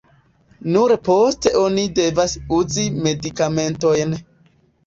[0.75, 4.21] Nur poste oni devas uzi medikamentojn.